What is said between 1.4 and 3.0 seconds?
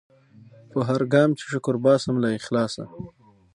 شکر باسم له اخلاصه